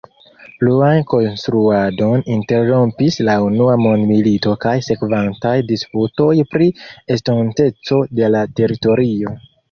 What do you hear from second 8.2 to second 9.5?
de la teritorio.